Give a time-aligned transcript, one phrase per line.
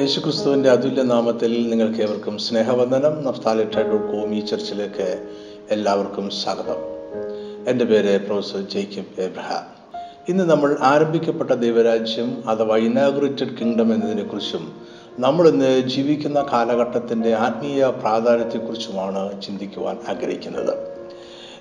[0.00, 3.24] യേശുക്രിസ്തുവിന്റെ അതുല്യ നാമത്തിൽ നിങ്ങൾക്ക് ഏവർക്കും സ്നേഹവന്ദനം.
[3.24, 5.24] നഫ്താലി ടൈഡോ കോം ഈ ചർച്ചിലേക്ക്
[5.70, 6.80] എല്ലാവർക്കും സ്വാഗതം.
[7.68, 9.64] എന്റെ പേര് പ്രൊഫസർ ജേക്കബ് എബ്രഹാം
[10.28, 14.72] ഇന്ന് നമ്മൾ ആരംഭിക്കപ്പെട്ട ദൈവരാജ്യം അഥവാ ഇനാഗുറേറ്റഡ് കിങ്ഡം എന്നതിനെക്കുറിച്ചും
[15.18, 20.74] നമ്മൾ ഇന്ന് ജീവിക്കുന്ന കാലഘട്ടത്തിന്റെ ആത്മീയ പ്രാധാന്യത്തെക്കുറിച്ചുമാണ് ചിന്തിക്കുവാൻ ആഗ്രഹിക്കുന്നത്.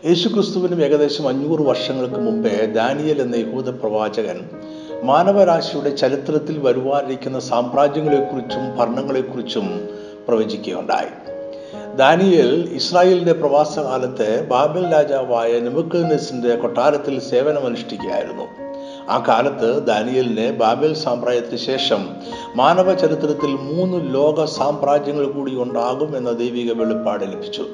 [0.05, 4.49] യേശുക്രിസ്തുവിനും ഏകദേശം അഞ്ഞൂറ് വർഷങ്ങൾക്ക് മുമ്പേ ദാനിയൽ എന്ന യഹൂദ പ്രവാചകൻ
[5.05, 9.89] മാനവരാശിയുടെ ചരിത്രത്തിൽ വരുവാനിരിക്കുന്ന സാമ്രാജ്യങ്ങളെക്കുറിച്ചും ഭരണങ്ങളെക്കുറിച്ചും
[10.27, 11.07] പ്രവചിക്കുകയുണ്ടായി.
[11.95, 18.43] ദാനിയൽ ഇസ്രായേലിന്റെ പ്രവാസകാലത്ത് ബാബൽ രാജാവായ നെബുക്കദ്നസിന്റെ കൊട്ടാരത്തിൽ സേവനമനുഷ്ഠിക്കുകയായിരുന്നു.
[19.09, 22.09] ആ കാലത്ത് ദാനിയലിനെ ബാബൽ സാമ്രാജ്യത്തിന് ശേഷം
[22.55, 27.65] മാനവ ചരിത്രത്തിൽ മൂന്ന് ലോക സാമ്രാജ്യങ്ങൾ കൂടി ഉണ്ടാകും എന്ന ദൈവിക വെളിപ്പാട് ലഭിച്ചു.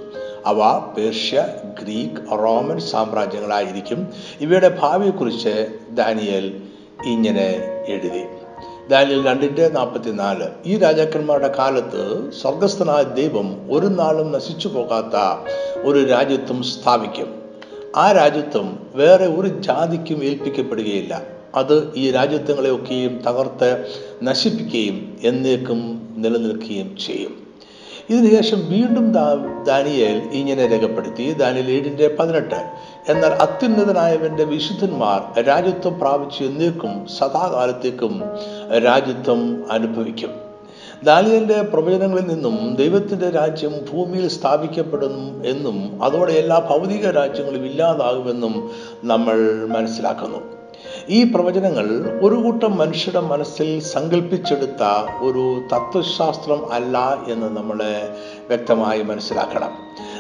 [0.46, 1.48] അവ പേർഷ്യ
[1.84, 4.08] ഗ്രീക്ക് റോമൻ സാമ്രാജ്യങ്ങളായിരിക്കും.
[4.42, 6.62] ഇവയുടെ ഭാവിയെക്കുറിച്ച് ദാനിയൽ
[7.06, 7.56] ഇങ്ങനെ
[7.88, 8.24] എഴുതി.
[8.90, 15.48] ദാനിയൽ നാൽപ്പത്തി നാൽപ്പത്തിനാല് ഈ രാജാക്കന്മാരുടെ കാലത്ത് സ്വർഗസ്ഥനായ ദൈവം ഒരു നാളും നശിച്ചു പോകാത്ത
[15.82, 17.42] ഒരു രാജ്യത്വം സ്ഥാപിക്കും.
[17.96, 21.22] ആ രാജ്യത്വം വേറെ ഒരു ജാതിക്കും ഏൽപ്പിക്കപ്പെടുകയില്ല.
[21.56, 23.86] അത് ഈ രാജ്യത്വങ്ങളെയൊക്കെയും തകർത്ത്
[24.24, 27.41] നശിപ്പിക്കുകയും എന്നേക്കും നിലനിൽക്കുകയും ചെയ്യും.
[28.10, 29.12] ഇതിനുശേഷം വീണ്ടും
[29.64, 32.60] ദാനിയേൽ ഇങ്ങനെ രേഖപ്പെടുത്തി ദാനിയൽ ഏഴിന്റെ പതിനെട്ട്.
[33.10, 38.24] എന്നാൽ അത്യുന്നതനായവന്റെ വിശുദ്ധന്മാർ രാജ്യത്വം പ്രാപിച്ച് എന്നേക്കും സദാകാലത്തേക്കും
[38.86, 40.32] രാജ്യത്വം അനുഭവിക്കും.
[41.04, 48.72] ദാനിയലിന്റെ പ്രവചനങ്ങളിൽ നിന്നും ദൈവത്തിന്റെ രാജ്യം ഭൂമിയിൽ സ്ഥാപിക്കപ്പെടും എന്നും അതോടെ എല്ലാ ഭൗതിക രാജ്യങ്ങളും ഇല്ലാതാകുമെന്നും
[49.04, 50.61] നമ്മൾ മനസ്സിലാക്കുന്നു.
[51.10, 51.86] ഈ പ്രവചനങ്ങൾ
[52.22, 54.84] ഒരു കൂട്ടം മനുഷ്യരുടെ മനസ്സിൽ സങ്കല്പിച്ചെടുത്ത
[55.22, 57.80] ഒരു തത്വശാസ്ത്രം അല്ല എന്ന് നമ്മൾ
[58.48, 59.72] വ്യക്തമായി മനസ്സിലാക്കണം.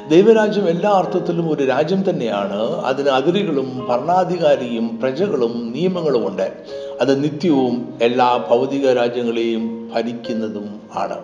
[0.09, 2.59] ദൈവരാജ്യം എല്ലാ അർത്ഥത്തിലും ഒരു രാജ്യം തന്നെയാണ്.
[2.61, 6.63] അതിന് അതിരുകളും ഭരണാധികാരിയും പ്രജകളും നിയമങ്ങളും ഉണ്ട്.
[7.01, 11.23] അത് നിത്യവും എല്ലാ ഭൗതിക രാജ്യങ്ങളെയും ഭരിക്കുന്നതും ആണ്.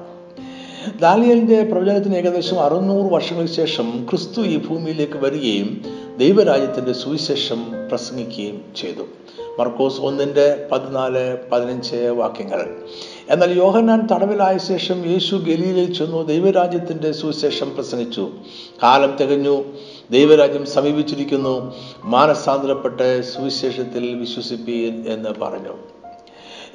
[1.00, 5.81] ദാനിയലിന്റെ പ്രവചനത്തിന് ഏകദേശം അറുന്നൂറ് വർഷങ്ങൾക്ക് ശേഷം ക്രിസ്തു ഈ ഭൂമിയിലേക്ക് വരികയും
[6.17, 9.03] ദൈവരാജ്യത്തിന്റെ സുവിശേഷം പ്രസംഗിക്കുകയും ചെയ്തു.
[9.59, 12.75] മർക്കോസ് ഒന്നിന്റെ പതിനാല് പതിനഞ്ച് വാക്യങ്ങൾ.
[13.29, 18.29] എന്നാൽ യോഹന്നാൻ തടവിലായ ശേഷം യേശു ഗലീലയിൽ ചെന്നു ദൈവരാജ്യത്തിന്റെ സുവിശേഷം പ്രസംഗിച്ചു.
[18.84, 19.63] കാലം തികഞ്ഞു
[20.12, 21.73] ദൈവരാജ്യം സമീപിച്ചിരിക്കുന്നു
[22.03, 25.73] മാനസാന്തരപ്പെട്ട് സുവിശേഷത്തിൽ വിശ്വസിപ്പീൻ എന്ന് പറഞ്ഞു.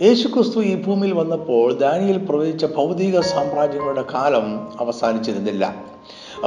[0.03, 5.85] യേശുക്രിസ്തു ഈ ഭൂമിയിൽ വന്നപ്പോൾ ദാനിയിൽ പ്രവചിച്ച ഭൗതിക സാമ്രാജ്യങ്ങളുടെ കാലം അവസാനിച്ചിരുന്നില്ല.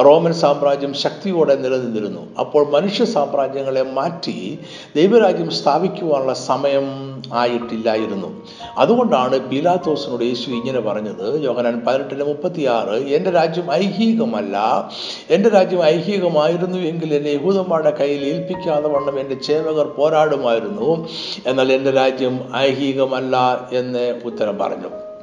[0.04, 2.28] റോമൻ സാമ്രാജ്യം ശക്തിയോടെ നിലനിന്നിരുന്നു.
[2.40, 4.60] അപ്പോൾ മനുഷ്യ സാമ്രാജ്യങ്ങളെ മാറ്റി
[4.96, 8.46] ദൈവരാജ്യം സ്ഥാപിക്കുവാനുള്ള സമയം ആയിട്ടില്ലായിരുന്നു.
[8.78, 11.42] അതുകൊണ്ടാണ് പീലാത്തോസിനോട് യേശു ഇങ്ങനെ പറഞ്ഞത്.
[11.44, 14.90] യോഹനാൻ പതിനെട്ടിന് മുപ്പത്തിയാറ് എന്റെ രാജ്യം ഐഹികമല്ല.
[15.30, 21.08] എന്റെ രാജ്യം ഐഹികമായിരുന്നു എങ്കിൽ എന്നെ യഹൂദന്മാരുടെ കയ്യിൽ ഏൽപ്പിക്കാതെ വണ്ണം എന്റെ ചേവകർ പോരാടുമായിരുന്നു.
[21.48, 25.15] എന്നാൽ എന്റെ രാജ്യം ഐഹികമല്ല എന്ന് ഉത്തരം പറഞ്ഞു.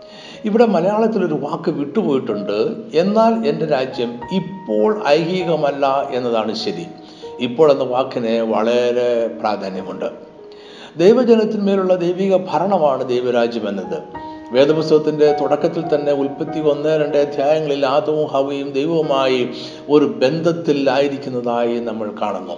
[0.44, 2.74] ഇവിടെ മലയാളത്തിൽ ഒരു വാക്ക് വിട്ടുപോയിട്ടുണ്ട്.
[2.94, 6.86] എന്നാൽ എന്റെ രാജ്യം ഇപ്പോൾ ഐഹികമല്ല എന്നതാണ് ശരി.
[7.40, 10.04] ഇപ്പോൾ എന്ന വാക്കിന് വളരെ പ്രാധാന്യമുണ്ട്.
[10.96, 14.02] ദൈവജനത്തിന്മേലുള്ള ദൈവിക ഭരണമാണ് ദൈവരാജ്യം എന്നത്.
[14.52, 19.48] വേദപുസ്തകത്തിന്റെ തുടക്കത്തിൽ തന്നെ ഉൽപ്പത്തി ഒന്ന് രണ്ട് അധ്യായങ്ങളിൽ ആദവും ഹവയും ദൈവവുമായി
[19.90, 22.54] ഒരു ബന്ധത്തിലായിരിക്കുന്നതായി നമ്മൾ കാണുന്നു.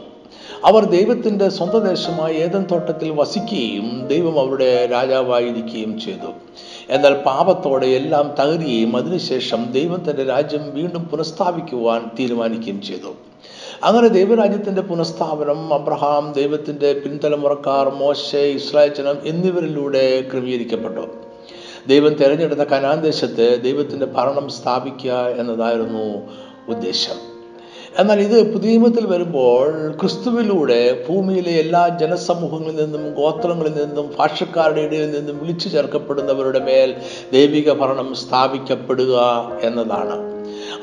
[0.65, 6.33] അവർ ദൈവത്തിന്റെ സ്വന്തം ദേശമായ ഏതൻ തോട്ടത്തിൽ വസിക്കുകയും ദൈവം അവരുടെ രാജാവായിരിക്കുകയും ചെയ്തു.
[6.91, 13.15] എന്നാൽ പാപത്തോടെ എല്ലാം തകരുകയും അതിനുശേഷം ദൈവം തന്റെ രാജ്യം വീണ്ടും പുനഃസ്ഥാപിക്കുവാൻ തീരുമാനിക്കുകയും ചെയ്തു.
[13.85, 21.07] അങ്ങനെ ദൈവരാജ്യത്തിന്റെ പുനഃസ്ഥാപനം അബ്രഹാം ദൈവത്തിന്റെ പിൻതലമുറക്കാർ മോശെ ഇസ്രായേൽ ജനം എന്നിവരിലൂടെ ക്രമീകരിക്കപ്പെട്ടു.
[21.89, 26.31] ദൈവം തിരഞ്ഞെടുത്ത കനാൻ ദേശത്ത് ദൈവത്തിന്റെ ഭരണം സ്ഥാപിക്കുക എന്നതായിരുന്നു
[26.69, 27.34] ഉദ്ദേശം.
[27.99, 35.69] എന്നാൽ ഇത് പുതിയമത്തിൽ വരുമ്പോൾ ക്രിസ്തുവിലൂടെ ഭൂമിയിലെ എല്ലാ ജനസമൂഹങ്ങളിൽ നിന്നും ഗോത്രങ്ങളിൽ നിന്നും ഭാഷക്കാരുടെ ഇടയിൽ നിന്നും വിളിച്ചു
[35.69, 36.95] ചേർക്കപ്പെടുന്നവരുടെ മേൽ
[37.33, 39.15] ദൈവിക ഭരണം സ്ഥാപിക്കപ്പെടുക
[39.63, 40.17] എന്നതാണ്.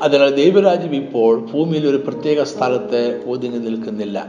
[0.02, 4.26] അതിനാൽ ദൈവരാജ്യം ഇപ്പോൾ ഭൂമിയിൽ ഒരു പ്രത്യേക സ്ഥലത്ത് ഒതുങ്ങി നിൽക്കുന്നില്ല.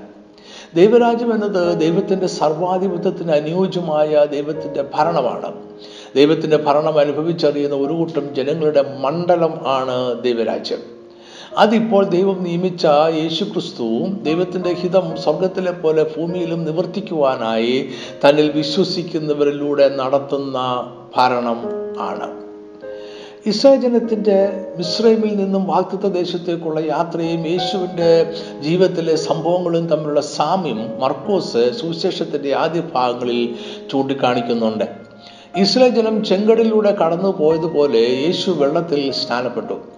[0.75, 5.53] ദൈവരാജ്യം എന്നത് ദൈവത്തിന്റെ സർവാധിപത്യത്തിന് അനുയോജ്യമായ ദൈവത്തിന്റെ ഭരണമാണ്.
[6.15, 10.93] ദൈവത്തിന്റെ ഭരണം അനുഭവിച്ചറിയുന്ന ഒരു കൂട്ടം ജനങ്ങളുടെ മണ്ഡലം ആണ് ദൈവരാജ്യം.
[11.57, 17.89] അതിപ്പോൾ ദൈവം നിയമിച്ച യേശു ക്രിസ്തുവും ദൈവത്തിന്റെ ഹിതം സ്വർഗത്തിലെ പോലെ ഭൂമിയിലും നിവർത്തിക്കുവാനായി
[18.27, 20.57] തന്നിൽ വിശ്വസിക്കുന്നവരിലൂടെ നടത്തുന്ന
[21.17, 21.59] ഭരണം
[22.00, 22.44] ആണ്.
[23.45, 32.83] ഇസ്രായേൽ ജനത്തിന്റെ മിശ്രൈമിൽ നിന്നും വാക്തത്വ ദേശത്തേക്കുള്ള യാത്രയും യേശുവിന്റെ ജീവിതത്തിലെ സംഭവങ്ങളും തമ്മിലുള്ള സാമ്യം മർക്കോസ് സുവിശേഷത്തിന്റെ ആദ്യ
[32.95, 33.56] ഭാഗങ്ങളിൽ
[33.91, 34.85] ചൂണ്ടിക്കാണിക്കുന്നുണ്ട്.
[35.57, 39.93] ഇസ്രായേൽ ജനം ചെങ്കടലിലൂടെ കടന്നു പോയതുപോലെ യേശു വെള്ളത്തിൽ സ്നാനപ്പെട്ടു.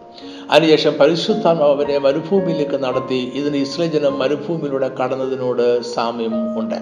[0.52, 6.76] അതിനുശേഷം പരിശുദ്ധം അവരെ മരുഭൂമിയിലേക്ക് നടത്തി ഇതിന് ഇസ്രായേൽ ജനം മരുഭൂമിയിലൂടെ കടന്നതിനോട് സാമ്യം ഉണ്ട്.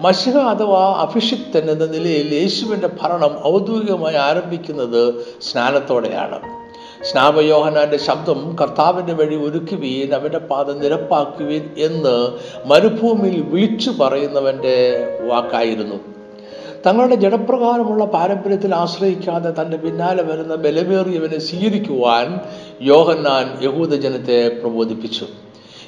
[0.00, 6.62] മഷിക അഥവാ അഭിഷിക്തൻ എന്ന നിലയിൽ യേശുവിന്റെ ഭരണം ഔദ്യോഗികമായി ആരംഭിക്കുന്നത് സ്നാനത്തോടെയാണ്.
[7.04, 12.28] സ്നാപയോഹനാന്റെ ശബ്ദം കർത്താവിന്റെ വഴി ഒരുക്കുവീൻ അവന്റെ പാത നിരപ്പാക്കുവീൻ എന്ന്
[12.68, 16.11] മരുഭൂമിയിൽ വിളിച്ചു പറയുന്നവന്റെ വാക്കായിരുന്നു.
[16.86, 22.40] തങ്ങളുടെ ജഡപ്രകാരമുള്ള പാരമ്പര്യത്തിൽ ആശ്രയിക്കാതെ തന്റെ പിന്നാലെ വരുന്ന ബലമേറിയവനെ സ്വീകരിക്കുവാൻ
[22.82, 25.26] യോഹന്നാൻ യഹൂദജനത്തെ പ്രബോധിപ്പിച്ചു.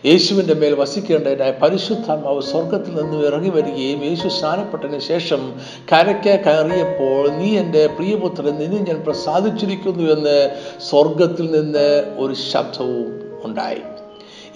[0.07, 5.53] യേശുവിന്റെ മേൽ വസിക്കേണ്ടതിനായ പരിശുദ്ധാത്മാവ് സ്വർഗത്തിൽ നിന്നും ഇറങ്ങി വരികയും യേശു സ്നാനപ്പെട്ടതിന് ശേഷം
[5.93, 10.51] കരയ്ക്ക് കയറിയപ്പോൾ നീ എന്റെ പ്രിയപുത്രൻ നിന്നെ ഞാൻ പ്രസാദിച്ചിരിക്കുന്നു എന്ന്
[10.91, 11.89] സ്വർഗത്തിൽ നിന്ന്
[12.19, 13.09] ഒരു ശബ്ദവും
[13.45, 13.83] ഉണ്ടായി.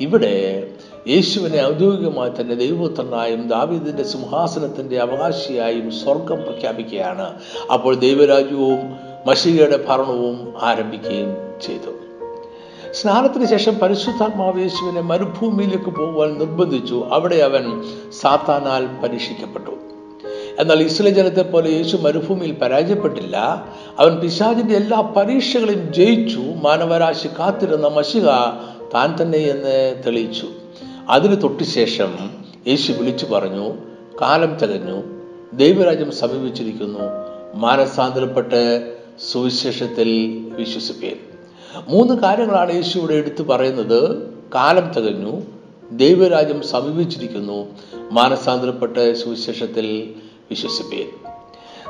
[0.00, 0.34] ഇവിടെ
[1.08, 7.34] യേശുവിനെ ഔദ്യോഗികമായി തന്നെ ദൈവപുത്രനായും ദാവീദിന്റെ സിംഹാസനത്തിന്റെ അവകാശിയായും സ്വർഗം പ്രഖ്യാപിക്കുകയാണ്.
[7.72, 8.96] അപ്പോൾ ദൈവരാജ്യവും
[9.26, 11.90] മഷികയുടെ ഭരണവും ആരംഭിക്കുകയും ചെയ്തു.
[12.92, 17.08] സ്നാനത്തിന് ശേഷം പരിശുദ്ധാത്മാവ് യേശുവിനെ മരുഭൂമിയിലേക്ക് പോകുവാൻ നിർബന്ധിച്ചു.
[17.12, 17.82] അവിടെ അവൻ
[18.20, 19.70] സാത്താനാൽ പരീക്ഷിക്കപ്പെട്ടു.
[20.58, 23.36] എന്നാൽ ഇസ്ലേ ജനത്തെ പോലെ യേശു മരുഭൂമിയിൽ പരാജയപ്പെട്ടില്ല.
[23.98, 26.40] അവൻ പിശാചിന്റെ എല്ലാ പരീക്ഷകളെയും ജയിച്ചു.
[26.62, 28.26] മാനവരാശി കാത്തിരുന്ന മഷിക
[28.94, 30.46] താൻ തന്നെ എന്ന് തെളിയിച്ചു.
[31.08, 32.14] അതിന് തൊട്ടു ശേഷം
[32.68, 33.72] യേശു വിളിച്ചു പറഞ്ഞു
[34.20, 35.02] കാലം തികഞ്ഞു.
[35.52, 36.98] ദൈവരാജ്യം സമീപിച്ചിരിക്കുന്നു.
[37.54, 38.92] മാനസാന്തരപ്പെട്ട്
[39.32, 41.16] സുവിശേഷത്തിൽ വിശ്വസിപ്പേൻ.
[41.88, 44.28] മൂന്ന് കാര്യങ്ങളാണ് യേശു ഇവിടെ എടുത്തു പറയുന്നത്.
[44.54, 45.40] കാലം തികഞ്ഞു
[45.92, 47.66] ദൈവരാജ്യം സമീപിച്ചിരിക്കുന്നു.
[48.10, 50.14] മാനസാന്തരപ്പെട്ട് സുവിശേഷത്തിൽ
[50.50, 51.10] വിശ്വസിപ്പേൻ.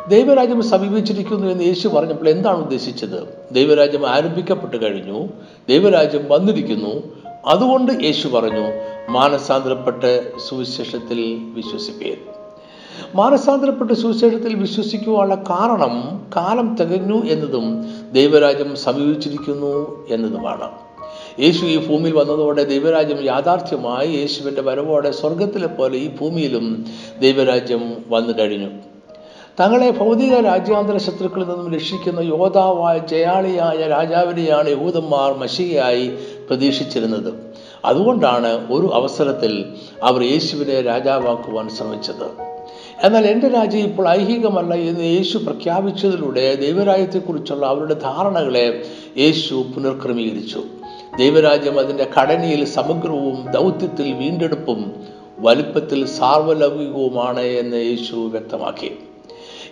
[0.09, 3.53] ദൈവരാജ്യം സമീപിച്ചിരിക്കുന്നു എന്ന് യേശു പറഞ്ഞപ്പോൾ എന്താണ് ഉദ്ദേശിച്ചത്?
[3.53, 5.29] ദൈവരാജ്യം ആരംഭിക്കപ്പെട്ട് കഴിഞ്ഞു
[5.69, 7.03] ദൈവരാജ്യം വന്നിരിക്കുന്നു.
[7.47, 12.16] അതുകൊണ്ട് യേശു പറഞ്ഞു മാനസാന്തരപ്പെട്ട് സുവിശേഷത്തിൽ വിശ്വസിപ്പേ
[13.14, 20.70] മാനസാന്തരപ്പെട്ട് സുവിശേഷത്തിൽ വിശ്വസിക്കുവാനുള്ള കാരണം കാലം തികഞ്ഞു എന്നതും ദൈവരാജ്യം സമീപിച്ചിരിക്കുന്നു എന്നതുമാണ്.
[21.40, 26.87] യേശു ഈ ഭൂമിയിൽ വന്നതോടെ ദൈവരാജ്യം യാഥാർത്ഥ്യമായി യേശുവിന്റെ വരവോടെ സ്വർഗത്തിലെ പോലെ ഈ ഭൂമിയിലും
[27.20, 28.69] ദൈവരാജ്യം വന്നു കഴിഞ്ഞു.
[29.60, 36.06] തങ്ങളെ ഭൗതിക രാജ്യാന്തര ശത്രുക്കളിൽ നിന്നും രക്ഷിക്കുന്ന യോദ്ധാവായ ജയാളിയായ രാജാവിനെയാണ് യഹൂദന്മാർ മഷികയായി
[36.49, 37.48] പ്രതീക്ഷിച്ചിരുന്നത്.
[37.85, 39.65] അതുകൊണ്ടാണ് ഒരു അവസരത്തിൽ
[40.03, 42.49] അവർ യേശുവിനെ രാജാവാക്കുവാൻ ശ്രമിച്ചത്.
[43.03, 48.85] എന്നാൽ എന്റെ രാജ്യം ഇപ്പോൾ ഐഹികമല്ല എന്ന് യേശു പ്രഖ്യാപിച്ചതിലൂടെ ദൈവരാജ്യത്തെക്കുറിച്ചുള്ള അവരുടെ ധാരണകളെ
[49.19, 50.63] യേശു പുനർക്രമീകരിച്ചു.
[51.19, 54.95] ദൈവരാജ്യം അതിന്റെ ഘടനയിൽ സമഗ്രവും ദൗത്യത്തിൽ വീണ്ടെടുപ്പും
[55.39, 59.07] വലുപ്പത്തിൽ സാർവലൗകികവുമാണ് എന്ന് യേശു വ്യക്തമാക്കി.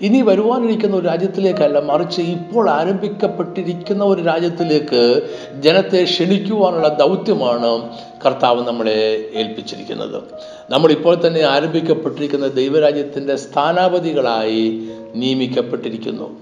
[0.02, 5.28] ഇനി വരുവാനിരിക്കുന്ന ഒരു രാജ്യത്തിലേക്കല്ല മറിച്ച് ഇപ്പോൾ ആരംഭിക്കപ്പെട്ടിരിക്കുന്ന ഒരു രാജ്യത്തിലേക്ക്
[5.60, 7.88] ജനത്തെ ക്ഷണിക്കുവാനുള്ള ദൗത്യമാണ്
[8.26, 10.22] കർത്താവ് നമ്മളെ ഏൽപ്പിച്ചിരിക്കുന്നത്.
[10.70, 16.38] നമ്മൾ ഇപ്പോൾ തന്നെ ആരംഭിക്കപ്പെട്ടിരിക്കുന്ന ദൈവരാജ്യത്തിന്റെ സ്ഥാനാപതികളായി നിയമിക്കപ്പെട്ടിരിക്കുന്നു.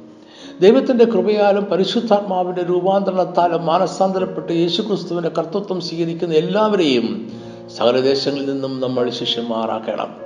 [0.60, 7.32] ദൈവത്തിന്റെ കൃപയാലും പരിശുദ്ധാത്മാവിന്റെ രൂപാന്തരണത്താലും മാനസാന്തരപ്പെട്ട് യേശുക്രിസ്തുവിന്റെ കർത്തൃത്വം സ്വീകരിക്കുന്ന എല്ലാവരെയും
[7.78, 10.23] സകലദേശങ്ങളിൽ നിന്നും നമ്മൾ ശിഷ്യന്മാരാക്കണം.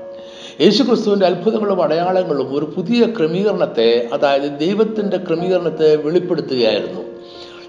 [0.61, 7.01] യേശുക്രിസ്തുവിന്റെ അത്ഭുതങ്ങളും അടയാളങ്ങളും ഒരു പുതിയ ക്രമീകരണത്തെ അതായത് ദൈവത്തിന്റെ ക്രമീകരണത്തെ വെളിപ്പെടുത്തുകയായിരുന്നു.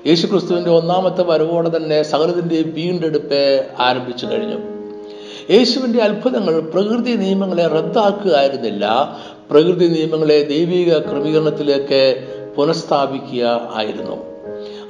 [0.08, 4.58] യേശുക്രിസ്തുവിന്റെ ഒന്നാമത്തെ വരവോടെ തന്നെ സകലത്തിന്റെ വീണ്ടെടുപ്പ് ആരംഭിച്ചു കഴിഞ്ഞു.
[5.52, 9.16] യേശുവിന്റെ അത്ഭുതങ്ങൾ പ്രകൃതി നിയമങ്ങളെ റദ്ദാക്കുകയായിരുന്നില്ല.
[9.52, 14.29] പ്രകൃതി നിയമങ്ങളെ ദൈവിക ക്രമീകരണത്തിലേക്ക് പുനഃസ്ഥാപിക്കുക ആയിരുന്നു.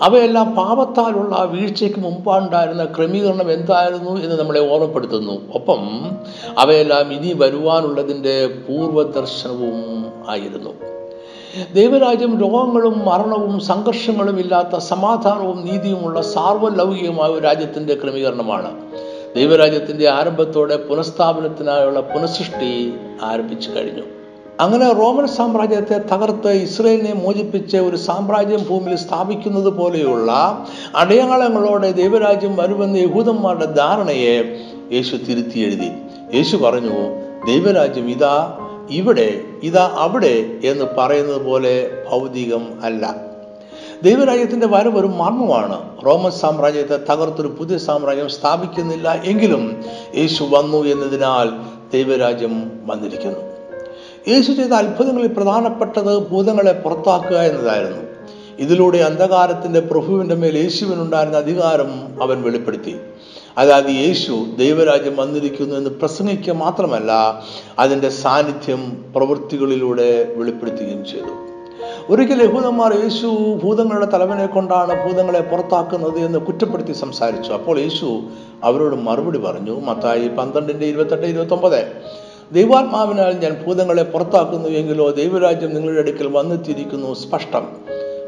[0.01, 5.53] അവയെല്ലാം പാപത്താലുള്ള വീഴ്ചയ്ക്ക് മുമ്പാണ്ടായിരുന്ന ക്രമീകരണം എന്തായിരുന്നു എന്ന് നമ്മളെ ഓർമ്മപ്പെടുത്തുന്നു.
[5.53, 6.11] ഒപ്പം
[6.57, 10.69] അവയെല്ലാം ഇനി വരുവാനുള്ളതിന്റെ പൂർവദർശനവും ആയിരുന്നു.
[11.73, 18.81] ദൈവരാജ്യം രോഗങ്ങളും മരണവും സംഘർഷങ്ങളും ഇല്ലാത്ത സമാധാനവും നീതിയുമുള്ള സാർവലൗകികമായ ഒരു രാജ്യത്തിന്റെ ക്രമീകരണമാണ്.
[19.35, 24.18] ദൈവരാജ്യത്തിന്റെ ആരംഭത്തോടെ പുനഃസ്ഥാപനത്തിനായുള്ള പുനഃസൃഷ്ടി ആരംഭിച്ചു കഴിഞ്ഞു.
[24.59, 30.31] അങ്ങനെ റോമൻ സാമ്രാജ്യത്തെ തകർത്ത് ഇസ്രയേലിനെ മോചിപ്പിച്ച് ഒരു സാമ്രാജ്യം ഭൂമിയിൽ സ്ഥാപിക്കുന്നത് പോലെയുള്ള
[30.95, 35.91] അടയാളങ്ങളോടെ ദൈവരാജ്യം വരുമെന്ന യഹൂദന്മാരുടെ ധാരണയെ യേശു തിരുത്തി എഴുതി.
[36.35, 36.93] യേശു പറഞ്ഞു
[37.47, 38.57] ദൈവരാജ്യം ഇതാ
[38.89, 43.15] ഇവിടെ ഇതാ അവിടെ എന്ന് പറയുന്നത് പോലെ ഭൗതികം അല്ല.
[44.03, 46.05] ദൈവരാജ്യത്തിന്റെ വരവ് ഒരു മർമ്മമാണ്.
[46.05, 49.83] റോമൻ സാമ്രാജ്യത്തെ തകർത്തൊരു പുതിയ സാമ്രാജ്യം സ്ഥാപിക്കുന്നില്ല എങ്കിലും
[50.17, 51.49] യേശു വന്നു എന്നതിനാൽ
[51.93, 53.48] ദൈവരാജ്യം വന്നിരിക്കുന്നു.
[54.27, 58.09] യേശു ചെയ്ത അത്ഭുതങ്ങളിൽ പ്രധാനപ്പെട്ടത് ഭൂതങ്ങളെ പുറത്താക്കുക എന്നതായിരുന്നു.
[58.59, 62.95] ഇതിലൂടെ അന്ധകാരത്തിന്റെ പ്രഭുവിന്റെ മേൽ യേശുവിനുണ്ടായിരുന്ന അധികാരം അവൻ വെളിപ്പെടുത്തി.
[63.57, 67.43] അതായത് യേശു ദൈവരാജ്യം വന്നിരിക്കുന്നു എന്ന് പ്രസംഗിക്കുക മാത്രമല്ല
[67.79, 71.49] അതിന്റെ സാന്നിധ്യം പ്രവൃത്തികളിലൂടെ വെളിപ്പെടുത്തുകയും ചെയ്തു.
[72.09, 77.51] ഒരിക്കൽ യഹൂദന്മാർ യേശു ഭൂതങ്ങളുടെ തലവനെ കൊണ്ടാണ് ഭൂതങ്ങളെ പുറത്താക്കുന്നത് എന്ന് കുറ്റപ്പെടുത്തി സംസാരിച്ചു.
[77.51, 78.21] അപ്പോൾ യേശു
[78.63, 81.87] അവരോട് മറുപടി പറഞ്ഞു മത്തായി പന്ത്രണ്ടിന്റെ ഇരുപത്തെട്ട് ഇരുപത്തി ഒമ്പത്
[82.51, 87.67] ദൈവാത്മാവിനാൽ ഞാൻ ഭൂതങ്ങളെ പുറത്താക്കുന്നു എങ്കിലോ ദൈവരാജ്യം നിങ്ങളുടെ അടുക്കൽ വന്നെത്തിയിരിക്കുന്നു സ്പഷ്ടം.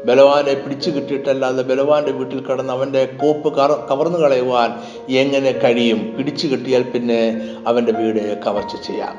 [0.06, 3.56] ബലവാനെ പിടിച്ചു കിട്ടിയിട്ടല്ലാതെ ബലവാന്റെ വീട്ടിൽ കടന്ന് അവന്റെ കോപ്പ്
[3.88, 4.70] കവർന്നു കളയുവാൻ
[5.12, 6.14] എങ്ങനെ കഴിയും?
[6.18, 9.14] പിടിച്ചു കിട്ടിയാൽ പിന്നെ അവന്റെ വീട് കവർച്ച ചെയ്യാം.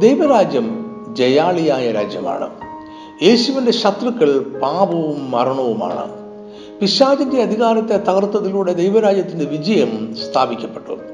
[0.00, 2.50] ദൈവരാജ്യം ജയാളിയായ രാജ്യമാണ്.
[3.22, 6.10] യേശുവിന്റെ ശത്രുക്കൾ പാപവും മരണവുമാണ്.
[6.80, 11.11] പിശാചിന്റെ അധികാരത്തെ തകർത്തതിലൂടെ ദൈവരാജ്യത്തിന്റെ വിജയം സ്ഥാപിക്കപ്പെട്ടു.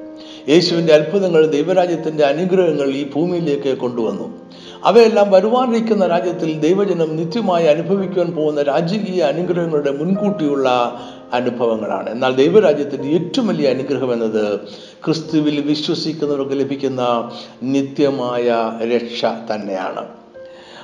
[0.49, 4.38] യേശുവിന്റെ അത്ഭുതങ്ങൾ ദൈവരാജ്യത്തിന്റെ അനുഗ്രഹങ്ങൾ ഈ ഭൂമിയിലേക്ക് കൊണ്ടുവന്നു.
[4.85, 10.99] അവയെല്ലാം വരുവാനിരിക്കുന്ന രാജ്യത്തിൽ ദൈവജനം നിത്യമായി അനുഭവിക്കുവാൻ പോകുന്ന രാജകീയ അനുഗ്രഹങ്ങളുടെ മുൻകൂട്ടിയുള്ള
[11.33, 12.11] അനുഭവങ്ങളാണ്.
[12.11, 14.61] എന്നാൽ ദൈവരാജ്യത്തിന്റെ ഏറ്റവും വലിയ അനുഗ്രഹം എന്നത്
[15.05, 17.31] ക്രിസ്തുവിൽ വിശ്വസിക്കുന്നവർക്ക് ലഭിക്കുന്ന
[17.62, 20.07] നിത്യമായ രക്ഷ തന്നെയാണ്.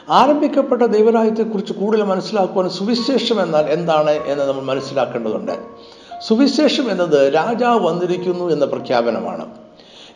[0.08, 5.73] ആരംഭിക്കപ്പെട്ട ദൈവരാജ്യത്തെക്കുറിച്ച് കൂടുതൽ മനസ്സിലാക്കുവാൻ സുവിശേഷം എന്നാൽ എന്താണ് എന്ന് നമ്മൾ മനസ്സിലാക്കേണ്ടതുണ്ട്.
[6.28, 9.46] സുവിശേഷം എന്നത് രാജാവ് വന്നിരിക്കുന്നു എന്ന പ്രഖ്യാപനമാണ്.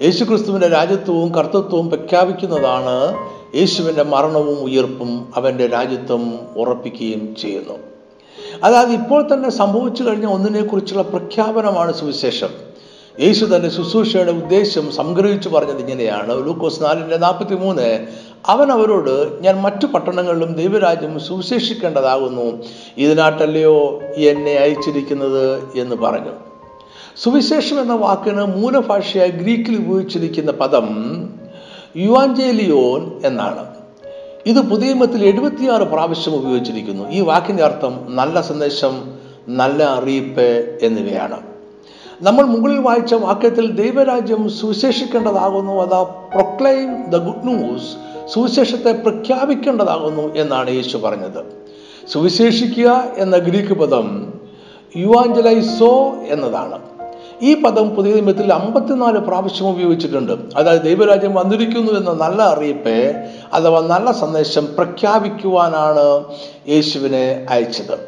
[0.03, 3.15] യേശുക്രിസ്തുവിന്റെ രാജ്യത്വവും കർത്തത്വവും പ്രഖ്യാപിക്കുന്നതാണ്
[3.57, 7.75] യേശുവിന്റെ മരണവും ഉയർപ്പും അവന്റെ രാജ്യത്വം ഉറപ്പിക്കുകയും ചെയ്യുന്നു.
[8.65, 12.49] അതായത് ഇപ്പോൾ തന്നെ സംഭവിച്ചു കഴിഞ്ഞ ഒന്നിനെക്കുറിച്ചുള്ള പ്രഖ്യാപനമാണ് സുവിശേഷം.
[13.21, 16.47] യേശു തന്റെ ശുശ്രൂഷയുടെ ഉദ്ദേശം സംഗ്രഹിച്ചു പറഞ്ഞത് ഇങ്ങനെയാണ്.
[16.47, 18.07] ലൂക്കോസ് നാലിന്റെ നാൽപ്പത്തി മൂന്ന്
[18.47, 22.63] അവൻ അവരോട് ഞാൻ മറ്റു പട്ടണങ്ങളിലും ദൈവരാജ്യം സുവിശേഷിക്കേണ്ടതാകുന്നു.
[22.99, 25.69] ഇതിനാട്ടല്ലയോ എന്നെ അയച്ചിരിക്കുന്നത്?
[25.79, 26.33] എന്ന് പറഞ്ഞു.
[27.17, 30.89] സുവിശേഷം എന്ന വാക്കിന് മൂലഭാഷയായി ഗ്രീക്കിൽ ഉപയോഗിച്ചിരിക്കുന്ന പദം
[31.97, 33.67] യുവാഞ്ചേലിയോൻ എന്നാണ്.
[34.47, 37.11] ഇത് പുതിയ നിയമത്തിൽ എഴുപത്തിയാറ് പ്രാവശ്യം ഉപയോഗിച്ചിരിക്കുന്നു.
[37.11, 39.15] ഈ വാക്കിന്റെ അർത്ഥം നല്ല സന്ദേശം
[39.49, 41.41] നല്ല അറിയിപ്പ് എന്നിവയാണ്.
[42.23, 50.97] നമ്മൾ മുകളിൽ വായിച്ച വാക്യത്തിൽ ദൈവരാജ്യം സുവിശേഷിക്കേണ്ടതാകുന്നു അതാ പ്രൊക്ലൈം ദ ഗുഡ് ന്യൂസ് സുവിശേഷത്തെ പ്രഖ്യാപിക്കേണ്ടതാകുന്നു എന്നാണ് യേശു
[50.97, 51.45] പറഞ്ഞത്.
[52.13, 54.33] സുവിശേഷിക്കുക എന്ന ഗ്രീക്ക് പദം
[54.97, 56.79] യുവാഞ്ചലൈസോ എന്നതാണ്.
[57.43, 60.33] ഈ പദം പുതിയ നിയമത്തിൽ അമ്പത്തിനാല് പ്രാവശ്യം ഉപയോഗിച്ചിട്ടുണ്ട്.
[60.57, 63.17] അതായത് ദൈവരാജ്യം വന്നിരിക്കുന്നു എന്ന നല്ല അറിയിപ്പ്
[63.53, 66.25] അഥവാ നല്ല സന്ദേശം പ്രഖ്യാപിക്കുവാനാണ്
[66.69, 67.99] യേശുവിനെ അയച്ചത്.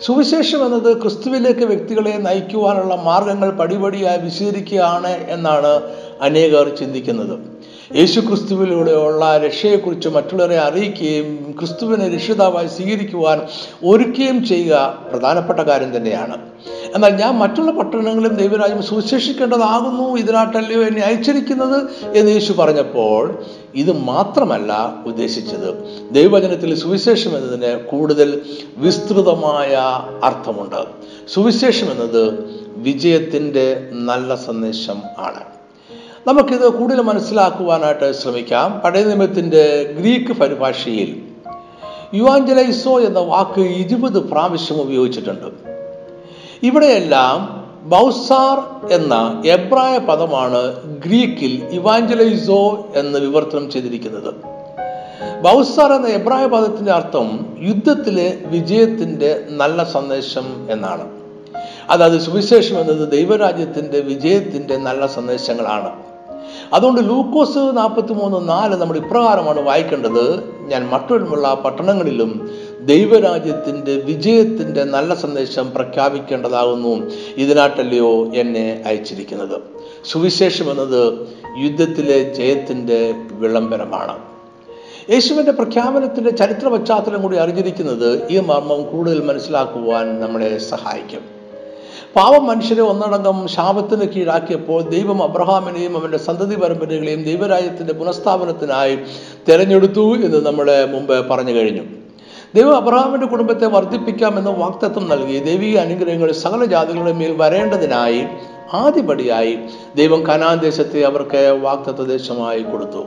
[0.00, 5.82] സുവിശേഷം എന്നത് ക്രിസ്തുവിലേക്ക് വ്യക്തികളെ നയിക്കുവാനുള്ള മാർഗങ്ങൾ പടിപടിയായി വിശദീകരിക്കുകയാണ് എന്നാണ്
[6.20, 7.38] അനേകർ ചിന്തിക്കുന്നത്.
[7.96, 13.40] യേശു ക്രിസ്തുവിലൂടെയുള്ള രക്ഷയെക്കുറിച്ച് മറ്റുള്ളവരെ അറിയിക്കുകയും ക്രിസ്തുവിനെ രക്ഷിതാവായി സ്വീകരിക്കുവാൻ
[13.84, 16.36] ഒരുക്കുകയും ചെയ്യുക പ്രധാനപ്പെട്ട കാര്യം തന്നെയാണ്.
[16.94, 21.82] എന്നാൽ ഞാൻ മറ്റുള്ള പട്ടണങ്ങളും ദൈവരാജ്യം സുവിശേഷിക്കേണ്ടതാകുന്നു ഇതിനാട്ടല്ലയോ എന്നെ അയച്ചിരിക്കുന്നത്
[22.18, 23.44] എന്ന് യേശു പറഞ്ഞപ്പോൾ
[23.74, 25.84] ഇത് മാത്രമല്ല ഉദ്ദേശിച്ചത്.
[26.12, 28.42] ദൈവവചനത്തിൽ സുവിശേഷം എന്നതിന് കൂടുതൽ
[28.76, 29.76] വിസ്തൃതമായ
[30.24, 30.84] അർത്ഥമുണ്ട്.
[31.34, 32.44] സുവിശേഷം എന്നത്
[32.76, 35.61] വിജയത്തിന്റെ നല്ല സന്ദേശം ആണ്.
[36.26, 38.80] നമുക്കിത് കൂടുതൽ മനസ്സിലാക്കുവാനായിട്ട് ശ്രമിക്കാം.
[38.84, 41.22] പഴയ നിയമത്തിന്റെ ഗ്രീക്ക് പരിഭാഷയിൽ
[42.14, 45.46] യുവാഞ്ചലൈസോ എന്ന വാക്ക് ഇരുപത് പ്രാവശ്യം ഉപയോഗിച്ചിട്ടുണ്ട്.
[46.62, 50.76] ഇവിടെയെല്ലാം ബൗസാർ എന്ന എബ്രായ പദമാണ്
[51.06, 54.34] ഗ്രീക്കിൽ ഇവാഞ്ചലൈസോ എന്ന് വിവർത്തനം ചെയ്തിരിക്കുന്നത്.
[55.42, 61.08] ബൗസാർ എന്ന എബ്രായ പദത്തിന്റെ അർത്ഥം യുദ്ധത്തിലെ വിജയത്തിന്റെ നല്ല സന്ദേശം എന്നാണ്.
[61.90, 66.11] അതായത് സുവിശേഷം എന്നത് ദൈവരാജ്യത്തിന്റെ വിജയത്തിന്റെ നല്ല സന്ദേശങ്ങളാണ്.
[66.72, 70.44] അതുകൊണ്ട് ലൂക്കോസ് നാൽപ്പത്തി മൂന്ന് നാല് നമ്മൾ ഇപ്രകാരമാണ് വായിക്കേണ്ടത്.
[70.60, 72.50] ഞാൻ മറ്റുള്ള പട്ടണങ്ങളിലും
[72.80, 77.10] ദൈവരാജ്യത്തിന്റെ വിജയത്തിന്റെ നല്ല സന്ദേശം പ്രഖ്യാപിക്കേണ്ടതാകുന്നു.
[77.36, 79.60] ഇതിനാട്ടല്ലയോ എന്നെ അയച്ചിരിക്കുന്നത്.
[80.04, 84.18] സുവിശേഷം എന്നത് യുദ്ധത്തിലെ ജയത്തിന്റെ വിളംബരമാണ്.
[85.10, 91.41] യേശുവിന്റെ പ്രഖ്യാപനത്തിന്റെ ചരിത്ര പശ്ചാത്തലം കൂടി അറിഞ്ഞിരിക്കുന്നത് ഈ മർമ്മം കൂടുതൽ മനസ്സിലാക്കുവാൻ നമ്മളെ സഹായിക്കും.
[92.16, 98.98] പാവം മനുഷ്യരെ ഒന്നടങ്കം ശാപത്തിന് കീഴാക്കിയപ്പോൾ ദൈവം അബ്രഹാമിനെയും അവന്റെ സന്തതി പരമ്പരകളെയും ദൈവരാജ്യത്തിന്റെ പുനഃസ്ഥാപനത്തിനായി
[99.48, 101.82] തിരഞ്ഞെടുത്തു എന്ന് നമ്മൾ മുമ്പ് പറഞ്ഞു കഴിഞ്ഞു.
[102.54, 108.22] ദൈവം അബ്രഹാമിന്റെ കുടുംബത്തെ വർദ്ധിപ്പിക്കാമെന്ന വാക്തത്വം നൽകി ദൈവിക അനുഗ്രഹങ്ങൾ സകല ജാതികളുടെ മേൽ വരേണ്ടതിനായി
[108.72, 109.58] ആദ്യപടിയായി
[109.96, 113.02] ദൈവം കനാൻ ദേശത്തെ അവർക്ക് വാക്തത്വ ദേശമായി കൊടുത്തു.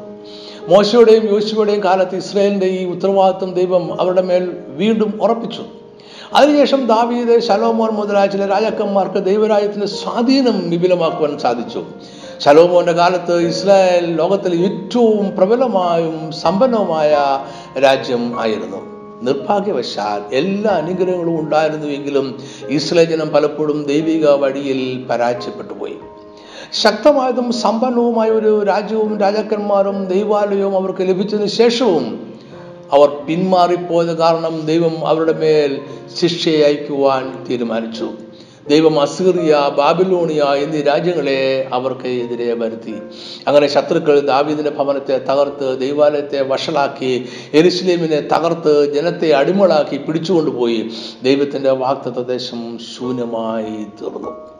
[0.69, 5.63] മോശയുടെയും യോശുവയുടെയും കാലത്ത് ഇസ്രയേലിന്റെ ഈ ഉത്തരവാദിത്വം ദൈവം അവരുടെ മേൽ വീണ്ടും ഉറപ്പിച്ചു.
[6.33, 11.83] അതിനുശേഷം ദാവീദ് ശലോമോൻ മുതലായ ചില രാജാക്കന്മാർക്ക് ദൈവരാജ്യത്തിന്റെ സ്വാധീനം വിപുലമാക്കുവാൻ സാധിച്ചു.
[12.41, 17.39] ശലോമോന്റെ കാലത്ത് ഇസ്രായേൽ ലോകത്തിലെ ഏറ്റവും പ്രബലമായും സമ്പന്നവുമായ
[17.79, 18.95] രാജ്യം ആയിരുന്നു.
[19.23, 22.39] നിർഭാഗ്യവശാൽ എല്ലാ അനുഗ്രഹങ്ങളും ഉണ്ടായിരുന്നുവെങ്കിലും
[22.69, 25.95] ഇസ്രായേൽ ജനം പലപ്പോഴും ദൈവിക വഴിയിൽ പരാജയപ്പെട്ടു പോയി
[26.73, 32.35] ശക്തമായതും സമ്പന്നവുമായ ഒരു രാജ്യവും രാജാക്കന്മാരും ദൈവാലയവും അവർക്ക് ലഭിച്ചതിന് ശേഷവും
[32.93, 35.81] അവർ പിന്മാറിപ്പോയത് കാരണം ദൈവം അവരുടെ മേൽ
[36.13, 38.09] ശിക്ഷയെ അയക്കുവാൻ തീരുമാനിച്ചു.
[38.67, 42.93] ദൈവം അസീറിയ ബാബിലോണിയ എന്നീ രാജ്യങ്ങളെ അവർക്ക് എതിരെ വരുത്തി.
[43.47, 50.89] അങ്ങനെ ശത്രുക്കൾ ദാവീദിന്റെ ഭവനത്തെ തകർത്ത് ദൈവാലയത്തെ വഷളാക്കി എരുസലേമിനെ തകർത്ത് ജനത്തെ അടിമളാക്കി പിടിച്ചുകൊണ്ടുപോയി.
[51.23, 54.55] ദൈവത്തിന്റെ വാക്തത്വ ദേശം ശൂന്യമായി തീർന്നു.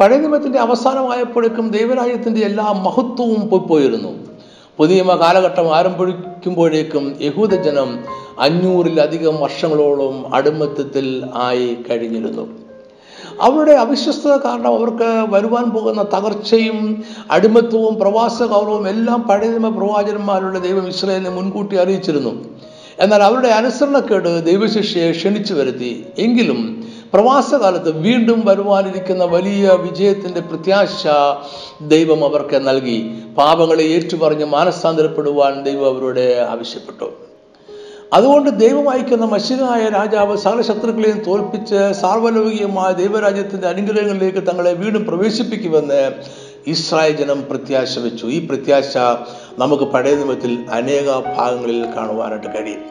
[0.00, 4.26] പഴയ നിയമത്തിന്റെ അവസാനമായപ്പോഴേക്കും ദൈവരാജ്യത്തിന്റെ എല്ലാ മഹത്വവും പോയിപ്പോയിരുന്നു
[4.76, 8.04] പുതിയ കാലഘട്ടം ആരംഭിക്കുമ്പോഴേക്കും യഹൂദജനം
[8.40, 12.48] അഞ്ഞൂറിലധികം വർഷങ്ങളോളം അടിമത്തത്തിൽ ആയി കഴിഞ്ഞിരുന്നു.
[13.40, 21.30] അവരുടെ അവിശ്വസ്തത കാരണം അവർക്ക് വരുവാൻ പോകുന്ന തകർച്ചയും അടിമത്വവും പ്രവാസ ഗൗരവവും എല്ലാം പഴയ പ്രവാചകന്മാരുടെ ദൈവം ഇസ്രയേലിനെ
[21.30, 22.44] മുൻകൂട്ടി അറിയിച്ചിരുന്നു.
[22.98, 26.06] എന്നാൽ അവരുടെ അനുസരണക്കേട് ദൈവശിക്ഷയെ ക്ഷണിച്ചു വരുത്തി.
[26.18, 31.06] എങ്കിലും പ്രവാസകാലത്ത് വീണ്ടും വരുവാനിരിക്കുന്ന വലിയ വിജയത്തിന്റെ പ്രത്യാശ
[31.82, 33.10] ദൈവം അവർക്ക് നൽകി.
[33.38, 37.25] പാപങ്ങളെ ഏറ്റുപറഞ്ഞ് മാനസാന്തരപ്പെടുവാൻ ദൈവം അവരോട് ആവശ്യപ്പെട്ടു.
[38.12, 46.12] അതുകൊണ്ട് ദൈവം അയക്കുന്ന മഷിനായ രാജാവ് സകല ശത്രുക്കളെയും തോൽപ്പിച്ച് സാർവലൗകികമായ ദൈവരാജ്യത്തിന്റെ അനുഗ്രഹങ്ങളിലേക്ക് തങ്ങളെ വീണ്ടും പ്രവേശിപ്പിക്കുമെന്ന്
[46.66, 48.96] ഇസ്രായേൽ ജനം പ്രത്യാശ വെച്ചു ഈ പ്രത്യാശ
[49.58, 52.84] നമുക്ക് പഴയ നിയമത്തിൽ അനേക ഭാഗങ്ങളിൽ കാണുവാനായിട്ട് കഴിയും.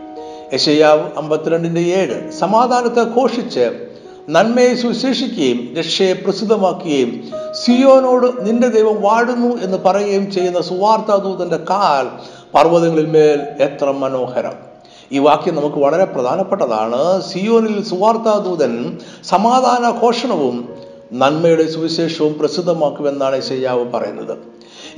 [0.54, 3.88] യശയാവ് അമ്പത്തിരണ്ടിന്റെ ഏഴ് സമാധാനത്തെ ഘോഷിച്ച്
[4.30, 12.08] നന്മയെ സുശേഷിക്കുകയും രക്ഷയെ പ്രസിദ്ധമാക്കുകയും സിയോനോട് നിന്റെ ദൈവം വാഴുന്നു എന്ന് പറയുകയും ചെയ്യുന്ന സുവാർത്താദൂതന്റെ കാൽ
[12.54, 14.65] പർവതങ്ങളിൽ മേൽ എത്ര മനോഹരം.
[15.12, 17.22] ഈ വാക്യം നമുക്ക് വളരെ പ്രധാനപ്പെട്ടതാണ്.
[17.22, 20.70] സിയോനിൽ സുവാർത്താദൂതൻ സമാധാന ഘോഷണവും
[21.14, 24.38] നന്മയുടെ സുവിശേഷവും പ്രസിദ്ധമാക്കുമെന്നാണ് ശയ്യാവ് പറയുന്നത്.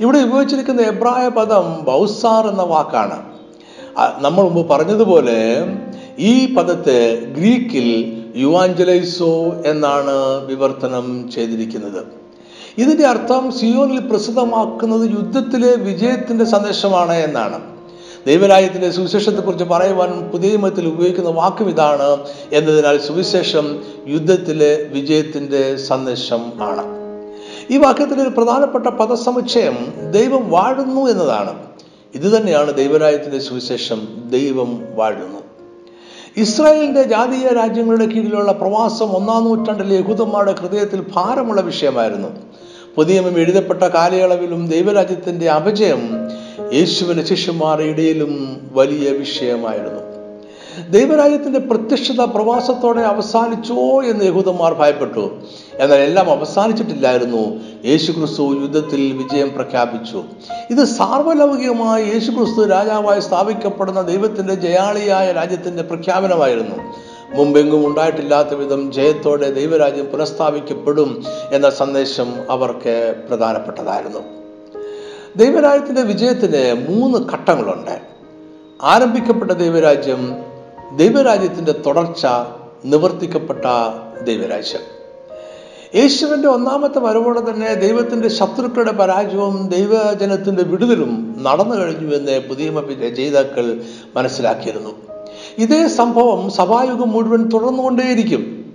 [0.00, 3.18] ഇവിടെ ഉപയോഗിച്ചിരിക്കുന്ന എബ്രായ പദം ബൗസാർ എന്ന വാക്കാണ്.
[4.18, 5.38] നമ്മൾ മുമ്പ് പറഞ്ഞതുപോലെ
[6.18, 7.88] ഈ പദത്തെ ഗ്രീക്കിൽ
[8.36, 12.06] യുവാഞ്ചലൈസോ എന്നാണ് വിവർത്തനം ചെയ്തിരിക്കുന്നത്.
[12.78, 17.60] ഇതിന്റെ അർത്ഥം സിയോനിൽ പ്രസിദ്ധമാക്കുന്നത് യുദ്ധത്തിലെ വിജയത്തിന്റെ സന്ദേശമാണ് എന്നാണ്.
[18.28, 22.18] ദൈവരാജ്യത്തിന്റെ സുവിശേഷത്തെക്കുറിച്ച് പറയുവാൻ പുതിയ നിയമത്തിൽ ഉപയോഗിക്കുന്ന വാക്കും ഇതാണ്
[22.52, 26.82] എന്നതിനാൽ സുവിശേഷം യുദ്ധത്തിലെ വിജയത്തിന്റെ സന്ദേശം ആണ്.
[27.70, 31.54] ഈ വാക്യത്തിലെ ഒരു പ്രധാനപ്പെട്ട പദസമുച്ചയം ദൈവം വാഴുന്നു എന്നതാണ്.
[32.14, 35.38] ഇത് തന്നെയാണ് ദൈവരാജ്യത്തിന്റെ സുവിശേഷം ദൈവം വാഴുന്നു.
[36.36, 42.28] ഇസ്രായേലിന്റെ ജാതീയ രാജ്യങ്ങളുടെ കീഴിലുള്ള പ്രവാസം ഒന്നാം നൂറ്റാണ്ടിലെ യഹൂദന്മാരുടെ ഹൃദയത്തിൽ ഭാരമുള്ള വിഷയമായിരുന്നു.
[42.96, 46.28] പുതിയമം എഴുതപ്പെട്ട കാലയളവിലും ദൈവരാജ്യത്തിന്റെ അപജയം
[46.72, 50.08] യേശുവിന്റെ ശിഷ്യന്മാരുടെ ഇടയിലും വലിയ വിഷയമായിരുന്നു.
[50.90, 55.30] ദൈവരാജ്യത്തിന്റെ പ്രത്യക്ഷത പ്രവാസത്തോടെ അവസാനിച്ചോ എന്ന് യഹൂദന്മാർ ഭയപ്പെട്ടു.
[55.74, 57.60] എന്നാൽ എല്ലാം അവസാനിച്ചിട്ടില്ലായിരുന്നു.
[57.84, 60.24] യേശുക്രിസ്തു യുദ്ധത്തിൽ വിജയം പ്രഖ്യാപിച്ചു.
[60.70, 66.94] ഇത് സാർവലൗകികമായി യേശുക്രിസ്തു രാജാവായി സ്ഥാപിക്കപ്പെടുന്ന ദൈവത്തിന്റെ ജയാളിയായ രാജ്യത്തിന്റെ പ്രഖ്യാപനമായിരുന്നു.
[67.34, 74.37] മുമ്പെങ്കും ഉണ്ടായിട്ടില്ലാത്ത വിധം ജയത്തോടെ ദൈവരാജ്യം പുനഃസ്ഥാപിക്കപ്പെടും എന്ന സന്ദേശം അവർക്ക് പ്രധാനപ്പെട്ടതായിരുന്നു.
[75.38, 78.00] ദൈവരാജ്യത്തിന്റെ വിജയത്തിന് മൂന്ന് ഘട്ടങ്ങളുണ്ട്.
[78.82, 80.36] ആരംഭിക്കപ്പെട്ട ദൈവരാജ്യം
[80.96, 82.26] ദൈവരാജ്യത്തിന്റെ തുടർച്ച
[82.84, 83.64] നിവർത്തിക്കപ്പെട്ട
[84.22, 84.80] ദൈവരാജ്യം.
[85.94, 92.70] യേശുവിന്റെ ഒന്നാമത്തെ വരവോടെ തന്നെ ദൈവത്തിന്റെ ശത്രുക്കളുടെ പരാജയവും ദൈവജനത്തിന്റെ വിടുതലും നടന്നു കഴിഞ്ഞു എന്ന് പുതിയ
[93.08, 93.82] രചയിതാക്കൾ
[94.16, 94.90] മനസ്സിലാക്കിയിരുന്നു.
[95.58, 98.72] ഇതേ സംഭവം സഭായുഗം മുഴുവൻ തുടർന്നുകൊണ്ടേയിരിക്കും.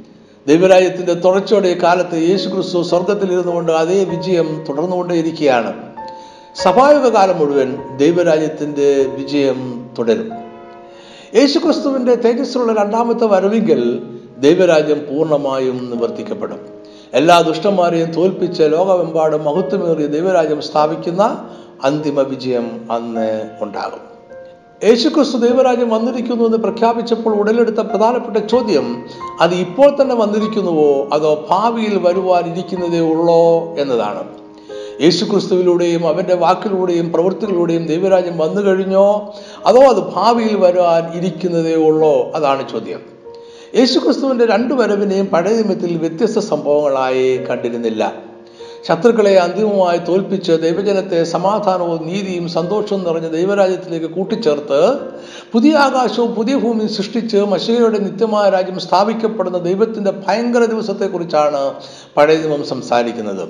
[0.48, 5.93] ദൈവരാജ്യത്തിന്റെ തുടർച്ചയുടെ കാലത്ത് യേശു ക്രിസ്തു സ്വർഗത്തിലിരുന്നുകൊണ്ട് അതേ വിജയം തുടർന്നുകൊണ്ടേയിരിക്കുകയാണ്.
[6.56, 10.30] സഭായുഗ കാലം മുഴുവൻ ദൈവരാജ്യത്തിന്റെ വിജയം തുടരും.
[11.36, 14.02] യേശുക്രിസ്തുവിന്റെ തേജസ്സുള്ള രണ്ടാമത്തെ വരവിങ്കൽ
[14.38, 16.60] ദൈവരാജ്യം പൂർണമായും നിവർത്തിക്കപ്പെടും.
[17.14, 21.50] എല്ലാ ദുഷ്ടന്മാരെയും തോൽപ്പിച്ച് ലോകമെമ്പാടും മഹത്വമേറിയ ദൈവരാജ്യം സ്ഥാപിക്കുന്ന
[21.84, 24.00] അന്തിമ വിജയം അന്ന് ഉണ്ടാകും.
[24.84, 29.06] യേശുക്രിസ്തു ദൈവരാജ്യം വന്നിരിക്കുന്നു എന്ന് പ്രഖ്യാപിച്ചപ്പോൾ ഉടലെടുത്ത പ്രധാനപ്പെട്ട ചോദ്യം
[29.42, 31.10] അത് ഇപ്പോൾ തന്നെ വന്നിരിക്കുന്നുവോ?
[31.14, 34.43] അതോ ഭാവിയിൽ വരുവാനിരിക്കുന്നതേ ഉള്ളോ എന്നതാണ്.
[35.02, 39.36] യേശുക്രിസ്തുവിലൂടെയും അവന്റെ വാക്കിലൂടെയും പ്രവൃത്തികളിലൂടെയും ദൈവരാജ്യം വന്നു കഴിഞ്ഞോ?
[39.66, 42.32] അതോ അത് ഭാവിയിൽ വരാൻ ഇരിക്കുന്നതേ ഉള്ളോ?
[42.36, 43.00] അതാണ് ചോദ്യം.
[43.76, 48.34] യേശുക്രിസ്തുവിന്റെ രണ്ടു വരവിനെയും പഴയ നിയമത്തിൽ വ്യത്യസ്ത സംഭവങ്ങളായി കണ്ടിരുന്നില്ല.
[48.88, 54.98] ശത്രുക്കളെ അന്തിമമായി തോൽപ്പിച്ച് ദൈവജനത്തെ സമാധാനവും നീതിയും സന്തോഷവും നിറഞ്ഞ ദൈവരാജ്യത്തിലേക്ക് കൂട്ടിച്ചേർത്ത്
[55.52, 61.74] പുതിയ ആകാശവും പുതിയ ഭൂമിയും സൃഷ്ടിച്ച് മഷയുടെ നിത്യമായ രാജ്യം സ്ഥാപിക്കപ്പെടുന്ന ദൈവത്തിന്റെ ഭയങ്കര ദിവസത്തെക്കുറിച്ചാണ്
[62.18, 63.44] പഴയ നിയമം സംസാരിക്കുന്നത്.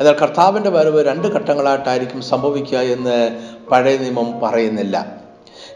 [0.00, 3.38] എന്നാൽ കർത്താവിന്റെ വരവ് രണ്ട് ഘട്ടങ്ങളായിട്ടായിരിക്കും സംഭവിക്കുക എന്ന്
[3.70, 5.20] പഴയ നിയമം പറയുന്നില്ല.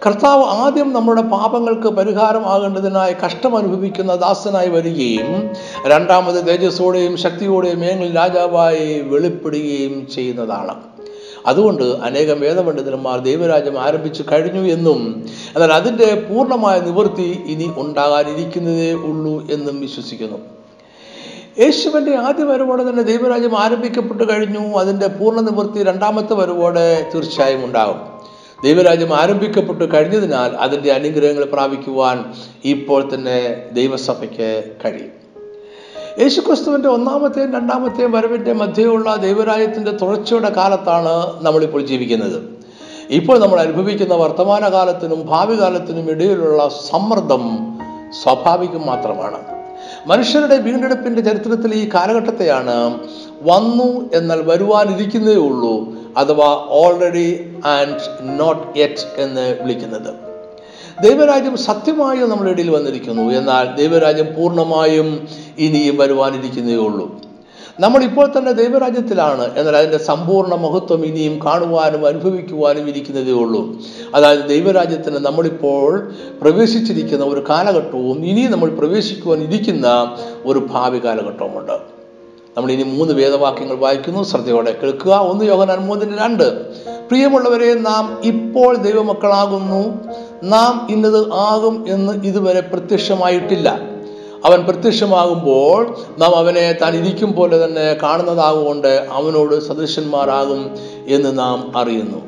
[0.07, 5.51] കർത്താവ് ആദ്യം നമ്മുടെ പാപങ്ങൾക്ക് പരിഹാരമാകേണ്ടതിനായി കഷ്ടം അനുഭവിക്കുന്ന ദാസനായി വരികയും
[5.87, 10.75] രണ്ടാമത് തേജസ്സോടെയും ശക്തിയോടെയും ഏങ്ങിൽ രാജാവായി വെളിപ്പെടുകയും ചെയ്യുന്നതാണ്.
[11.47, 19.81] അതുകൊണ്ട് അനേകം വേദപണ്ഡിതന്മാർ ദൈവരാജ്യം ആരംഭിച്ചു കഴിഞ്ഞു എന്നും എന്നാൽ അതിന്റെ പൂർണമായ നിവൃത്തി ഇനി ഉണ്ടാകാനിരിക്കുന്നതേ ഉള്ളൂ എന്നും
[19.81, 20.39] വിശ്വസിക്കുന്നു.
[21.61, 24.79] യേശുവിന്റെ ആദ്യ വരവോടെ തന്നെ ദൈവരാജ്യം ആരംഭിക്കപ്പെട്ടു കഴിഞ്ഞു.
[24.79, 28.01] അതിന്റെ പൂർണ നിവൃത്തി രണ്ടാമത്തെ വരവോടെ തീർച്ചയായും ഉണ്ടാകും.
[28.65, 35.11] ദൈവരാജ്യം ആരംഭിക്കപ്പെട്ടു കഴിഞ്ഞതിനാൽ അതിന്റെ അനുഗ്രഹങ്ങൾ പ്രാപിക്കുവാൻ ഇപ്പോൾ തന്നെ ദൈവസഭയ്ക്ക് കഴിയും.
[36.21, 42.43] യേശുക്രിസ്തുവിന്റെ ഒന്നാമത്തെയും രണ്ടാമത്തെയും വരവിന്റെ മധ്യയുള്ള ദൈവരാജ്യത്തിന്റെ തുടർച്ചയുടെ കാലത്താണ് നമ്മളിപ്പോൾ ജീവിക്കുന്നത്.
[43.11, 47.59] ഇപ്പോൾ നമ്മൾ അനുഭവിക്കുന്ന വർത്തമാനകാലത്തിനും ഭാവി കാലത്തിനും ഇടയിലുള്ള സമ്മർദ്ദം
[48.23, 49.64] സ്വാഭാവികം മാത്രമാണ്.
[50.07, 52.99] മനുഷ്യരുടെ വീണ്ടെടുപ്പിന്റെ ചരിത്രത്തിൽ ഈ കാലഘട്ടത്തെയാണ്
[53.43, 60.15] വന്നു എന്നാൽ വരുവാനിരിക്കുന്നേ ഉള്ളൂ അഥവാ ഓൾറെഡി ആൻഡ് നോട്ട് യെറ്റ് എന്ന് വിളിക്കുന്നത്.
[61.03, 63.23] ദൈവരാജ്യം സത്യമായും നമ്മുടെ ഇടയിൽ വന്നിരിക്കുന്നു.
[63.23, 67.34] എന്നാൽ ദൈവരാജ്യം പൂർണമായും ഇനിയും വരുവാനിരിക്കുന്നേ ഉള്ളൂ.
[67.81, 73.77] നമ്മൾ ഇപ്പോൾ തന്നെ ദൈവരാജ്യത്തിലാണ് എന്നാൽ അതിന്റെ സമ്പൂർണ മഹത്വം ഇനിയും കാണുവാനും അനുഭവിക്കുവാനും ഇരിക്കുന്നതേ ഉള്ളൂ.
[74.15, 81.73] അതായത് ദൈവരാജ്യത്തിന് നമ്മളിപ്പോൾ പ്രവേശിച്ചിരിക്കുന്ന ഒരു കാലഘട്ടവും ഇനി നമ്മൾ പ്രവേശിക്കുവാൻ ഇരിക്കുന്ന ഒരു ഭാവി കാലഘട്ടവുമുണ്ട്.
[82.57, 84.23] നമ്മൾ ഇനി മൂന്ന് വേദവാക്യങ്ങൾ വായിക്കുന്നു.
[84.23, 85.13] ശ്രദ്ധയോടെ കേൾക്കുക.
[85.13, 86.67] ഒന്ന് യോഹനാൻ മൂന്നിന് രണ്ട്.
[87.09, 89.95] പ്രിയമുള്ളവരെ നാം ഇപ്പോൾ ദൈവമക്കളാകുന്നു.
[90.43, 93.94] നാം ഇന്നത് ആകും എന്ന് ഇതുവരെ പ്രത്യക്ഷമായിട്ടില്ല.
[94.45, 100.71] അവൻ പ്രത്യക്ഷമാകുമ്പോൾ നാം അവനെ താൻ ഇരിക്കും പോലെ തന്നെ കാണുന്നതാകൊണ്ട് അവനോട് സദൃശന്മാരാകും
[101.09, 102.19] എന്ന് നാം അറിയുന്നു.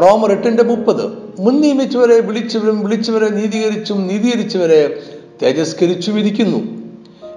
[0.00, 1.04] റോമർ എട്ടിന്റെ മുപ്പത്.
[1.38, 5.02] മുൻ നിയമിച്ചവരെ വിളിച്ചവരും വിളിച്ചവരെ നീതീകരിച്ചും നീതീകരിച്ചവരെ
[5.42, 6.58] തേജസ്കരിച്ചും ഇരിക്കുന്നു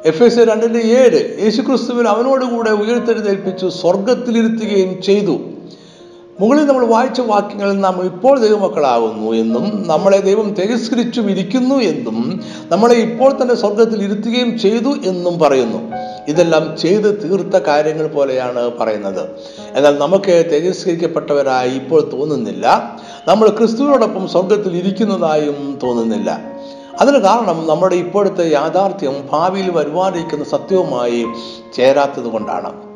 [0.05, 1.43] എഫ് എസ് രണ്ടിന്റെ ഏഴ്.
[1.43, 5.39] യേശുക്രിസ്തുവിൽ അവനോടുകൂടെ ഉയർത്തെഴുന്നേൽപ്പിച്ചു സ്വർഗത്തിലിരുത്തുകയും ചെയ്തു.
[6.39, 13.41] മുകളിൽ നമ്മൾ വായിച്ച വാക്യങ്ങളിൽ നാം ഇപ്പോൾ ദൈവമക്കളാകുന്നു എന്നും നമ്മളെ ദൈവം തിരസ്കരിച്ചും ഇരിക്കുന്നു എന്നും നമ്മളെ ഇപ്പോൾ
[13.41, 15.91] തന്നെ സ്വർഗത്തിൽ ഇരുത്തുകയും ചെയ്തു എന്നും പറയുന്നു.
[16.27, 19.29] ഇതെല്ലാം ചെയ്ത് തീർത്ത കാര്യങ്ങൾ പോലെയാണ് പറയുന്നത്.
[19.75, 22.97] എന്നാൽ നമുക്ക് തിരസ്കരിക്കപ്പെട്ടവരായി ഇപ്പോൾ തോന്നുന്നില്ല.
[23.27, 26.39] നമ്മൾ ക്രിസ്തുവിനോടൊപ്പം സ്വർഗത്തിൽ ഇരിക്കുന്നതായും തോന്നുന്നില്ല.
[26.99, 31.25] അതിന് കാരണം നമ്മുടെ ഇപ്പോഴത്തെ യാഥാർത്ഥ്യം ഭാവിയിൽ വരുവാനിരിക്കുന്ന സത്യവുമായി
[31.75, 32.88] ചേരാത്തത് കൊണ്ടാണ്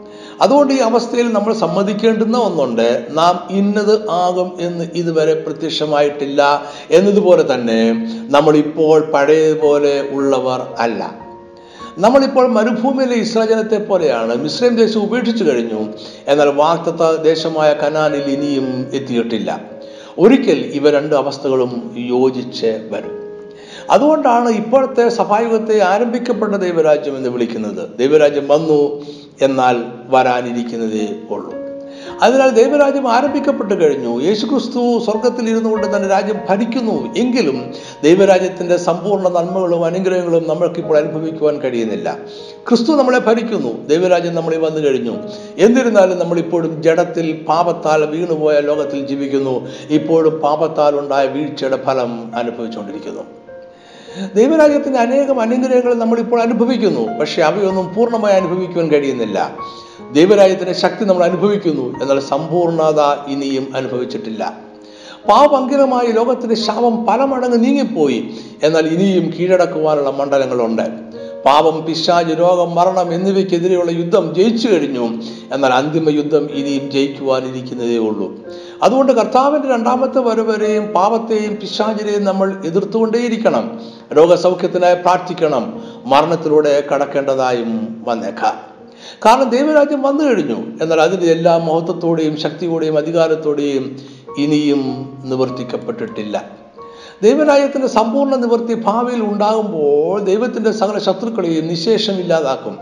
[0.44, 7.94] അതുകൊണ്ട് ഈ അവസ്ഥയിൽ നമ്മൾ സമ്മതിക്കേണ്ടുന്ന ഒന്നുണ്ട് നാം ഇന്നത് ആകും എന്ന് ഇതുവരെ പ്രത്യക്ഷമായിട്ടില്ല എന്നതുപോലെ തന്നെ
[8.30, 11.16] നമ്മളിപ്പോൾ പഴയതുപോലെ ഉള്ളവർ അല്ല.
[11.98, 15.94] നമ്മളിപ്പോൾ മരുഭൂമിയിലെ ഇസ്രാജനത്തെ പോലെയാണ് മിശ്രം ദേശം ഉപേക്ഷിച്ചു കഴിഞ്ഞു
[16.28, 19.62] എന്നാൽ വാക്തത്വ ദേശമായ കനാനിൽ ഇനിയും എത്തിയിട്ടില്ല.
[20.18, 23.24] ഒരിക്കൽ ഇവ രണ്ട് അവസ്ഥകളും യോജിച്ച് വരും.
[23.90, 27.98] അതുകൊണ്ടാണ് ഇപ്പോഴത്തെ സഭായുഗത്തെ ആരംഭിക്കപ്പെട്ട ദൈവരാജ്യം എന്ന് വിളിക്കുന്നത്.
[27.98, 29.06] ദൈവരാജ്യം വന്നു
[29.42, 31.64] എന്നാൽ വരാനിരിക്കുന്നതേ ഉള്ളൂ.
[32.22, 34.22] അതിനാൽ ദൈവരാജ്യം ആരംഭിക്കപ്പെട്ടു കഴിഞ്ഞു.
[34.22, 37.16] യേശുക്രിസ്തു സ്വർഗത്തിൽ ഇരുന്നു കൊണ്ട് തന്നെ രാജ്യം ഭരിക്കുന്നു.
[37.18, 42.18] എങ്കിലും ദൈവരാജ്യത്തിന്റെ സമ്പൂർണ നന്മകളും അനുഗ്രഹങ്ങളും നമ്മൾക്കിപ്പോൾ അനുഭവിക്കുവാൻ കഴിയുന്നില്ല.
[42.70, 43.88] ക്രിസ്തു നമ്മളെ ഭരിക്കുന്നു.
[43.88, 45.18] ദൈവരാജ്യം നമ്മളിൽ വന്നു കഴിഞ്ഞു.
[45.58, 49.68] എന്നിരുന്നാലും നമ്മളിപ്പോഴും ജഡത്തിൽ പാപത്താൽ വീണുപോയ ലോകത്തിൽ ജീവിക്കുന്നു.
[49.90, 53.43] ഇപ്പോഴും പാപത്താൽ ഉണ്ടായ വീഴ്ചയുടെ ഫലം അനുഭവിച്ചുകൊണ്ടിരിക്കുന്നു.
[54.36, 59.58] ദൈവരാജ്യത്തിന്റെ അനേകം അനുഗ്രഹങ്ങൾ നമ്മളിപ്പോൾ അനുഭവിക്കുന്നു പക്ഷെ അവയൊന്നും പൂർണമായി അനുഭവിക്കുവാൻ കഴിയുന്നില്ല.
[60.12, 64.58] ദൈവരാജ്യത്തിന്റെ ശക്തി നമ്മൾ അനുഭവിക്കുന്നു എന്നാൽ സമ്പൂർണത ഇനിയും അനുഭവിച്ചിട്ടില്ല.
[65.30, 71.14] പാപങ്കിലമായി ലോകത്തിന്റെ ശാപം പല മടങ്ങ് നീങ്ങിപ്പോയി എന്നാൽ ഇനിയും കീഴടക്കുവാനുള്ള മണ്ഡലങ്ങളുണ്ട്.
[71.46, 75.10] പാപം പിശാജ് രോഗം മരണം എന്നിവയ്ക്കെതിരെയുള്ള യുദ്ധം ജയിച്ചു കഴിഞ്ഞു
[75.54, 78.40] എന്നാൽ അന്തിമ യുദ്ധം ഇനിയും ജയിക്കുവാനിരിക്കുന്നതേ ഉള്ളൂ.
[78.84, 83.80] അതുകൊണ്ട് കർത്താവിന്റെ രണ്ടാമത്തെ വരവരെയും പാപത്തെയും പിശാചിനെയും നമ്മൾ എതിർത്തുകൊണ്ടേയിരിക്കണം.
[84.18, 85.84] രോഗസൗഖ്യത്തിനായി പ്രാർത്ഥിക്കണം.
[86.06, 88.74] മരണത്തിലൂടെ കടക്കേണ്ടതായും വന്നേക്കാം.
[89.26, 90.56] കാരണം ദൈവരാജ്യം വന്നു കഴിഞ്ഞു.
[90.82, 94.00] എന്നാൽ അതിന്റെ എല്ലാ മഹത്വത്തോടെയും ശക്തിയോടെയും അധികാരത്തോടെയും
[94.38, 96.46] ഇനിയും നിവർത്തിക്കപ്പെട്ടിട്ടില്ല.
[97.24, 102.80] ദൈവരാജ്യത്തിന്റെ സമ്പൂർണ നിവൃത്തി ഭാവിയിൽ ഉണ്ടാകുമ്പോൾ ദൈവത്തിന്റെ സകല ശത്രുക്കളെയും നിശേഷം ഇല്ലാതാക്കും.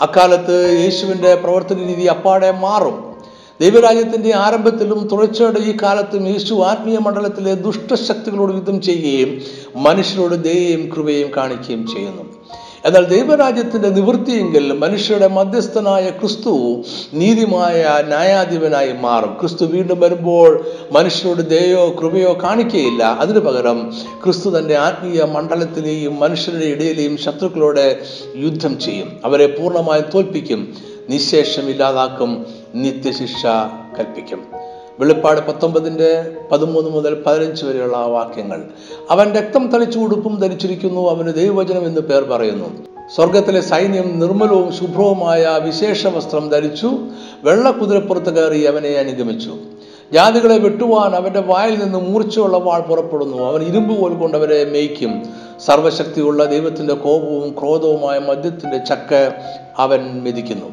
[0.00, 3.13] അക്കാലത്ത് യേശുവിന്റെ പ്രവർത്തന രീതി അപ്പാടെ മാറും.
[3.60, 9.40] ദൈവരാജ്യത്തിന്റെ ആരംഭത്തിലും തുടർച്ചയുടെ ഈ കാലത്തും യേശു ആത്മീയ മണ്ഡലത്തിലെ ദുഷ്ടശക്തികളോട് യുദ്ധം ചെയ്യുകയും
[9.82, 12.22] മനുഷ്യരോട് ദയയും കൃപയും കാണിക്കുകയും ചെയ്യുന്നു.
[12.84, 16.82] എന്നാൽ ദൈവരാജ്യത്തിന്റെ നിവൃത്തിയെങ്കിൽ മനുഷ്യരുടെ മധ്യസ്ഥനായ ക്രിസ്തു
[17.14, 19.36] നീതിമായ ന്യായാധിപനായി മാറും.
[19.40, 23.04] ക്രിസ്തു വീണ്ടും വരുമ്പോൾ മനുഷ്യരോട് ദയോ കൃപയോ കാണിക്കുകയില്ല.
[23.04, 23.92] അതിനു പകരം
[24.24, 28.02] ക്രിസ്തു തന്റെ ആത്മീയ മണ്ഡലത്തിലെയും മനുഷ്യരുടെ ഇടയിലെയും ശത്രുക്കളോട്
[28.36, 29.20] യുദ്ധം ചെയ്യും.
[29.24, 30.74] അവരെ പൂർണമായും തോൽപ്പിക്കും
[31.10, 33.46] നിശേഷം ഇല്ലാതാക്കും നിത്യശിക്ഷ
[33.98, 34.46] കൽപ്പിക്കും.
[34.98, 38.64] വെളിപ്പാട് പത്തൊമ്പതിന്റെ പതിമൂന്ന് മുതൽ പതിനഞ്ച് വരെയുള്ള വാക്യങ്ങൾ.
[39.10, 42.68] അവൻ രക്തം തളിച്ചു ഉടുപ്പും ധരിച്ചിരിക്കുന്നു അവന് ദൈവവചനം എന്ന് പേർ പറയുന്നു.
[43.14, 46.90] സ്വർഗത്തിലെ സൈന്യം നിർമ്മലവും ശുഭ്രവുമായ വിശേഷ വസ്ത്രം ധരിച്ചു
[47.44, 49.56] വെള്ളക്കുതിരപ്പുറത്ത് കയറി അവനെ അനുഗമിച്ചു.
[50.12, 53.42] ജാതികളെ വെട്ടുവാൻ അവന്റെ വായിൽ നിന്ന് മൂർച്ചയുള്ള വാൾ പുറപ്പെടുന്നു.
[53.42, 55.22] അവൻ ഇരുമ്പ് പോൽ കൊണ്ടവരെ മേയ്ക്കും.
[55.66, 59.14] സർവശക്തിയുള്ള ദൈവത്തിന്റെ കോപവും ക്രോധവുമായ മദ്യത്തിന്റെ ചക്ക
[59.78, 60.66] അവൻ മെതിക്കുന്നു.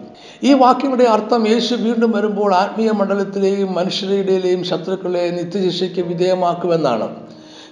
[0.43, 7.15] ഈ വാക്യങ്ങളുടെ അർത്ഥം യേശു വീണ്ടും വരുമ്പോൾ ആത്മീയ മണ്ഡലത്തിലെയും മനുഷ്യരുടെയും ശത്രുക്കളെ നിത്യശിക്ഷയ്ക്ക് വിധേയമാക്കുമെന്നാണ്.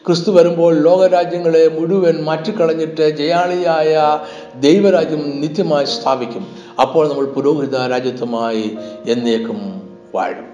[0.07, 4.19] ക്രിസ്തു വരുമ്പോൾ ലോകരാജ്യങ്ങളെ മുഴുവൻ മാറ്റിക്കളഞ്ഞിട്ട് ജയാളിയായ
[4.59, 6.47] ദൈവരാജ്യം നിത്യമായി സ്ഥാപിക്കും.
[6.81, 8.77] അപ്പോൾ നമ്മൾ പുരോഹിത രാജ്യത്വമായി
[9.09, 9.81] എന്നേക്കും
[10.15, 10.45] വാഴും.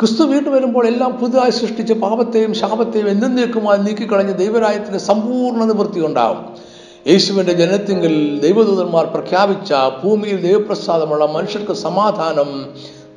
[0.00, 6.69] ക്രിസ്തു വീണ്ടും വരുമ്പോൾ എല്ലാം പുതുതായി സൃഷ്ടിച്ച് പാപത്തെയും ശാപത്തെയും എന്നേക്കുമായി നീക്കിക്കളഞ്ഞ് ദൈവരാജ്യത്തിന്റെ സമ്പൂർണ നിവൃത്തി ഉണ്ടാവും.
[7.06, 9.72] യേശുവിന്റെ ജനത്തിങ്കിൽ ദൈവദൂതന്മാർ പ്രഖ്യാപിച്ച
[10.04, 12.66] ഭൂമിയിൽ ദൈവപ്രസാദമുള്ള മനുഷ്യർക്ക് സമാധാനം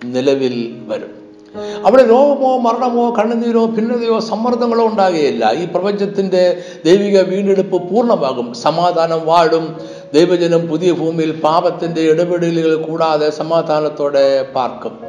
[0.06, 1.24] നിലവിൽ വരും.
[1.86, 8.54] അവിടെ രോഗമോ മരണമോ കണ്ണുനീരോ ഭിന്നതയോ സമ്മർദ്ദങ്ങളോ ഉണ്ടാകുകയില്ല ഈ പ്രപഞ്ചത്തിന്റെ ദൈവിക വീണ്ടെടുപ്പ് പൂർണമാകും.
[8.54, 9.80] സമാധാനം വാഴും.
[10.14, 15.00] ദൈവജനം പുതിയ ഭൂമിയിൽ പാപത്തിന്റെ ഇടപെടലുകൾ കൂടാതെ സമാധാനത്തോടെ പാർക്കും.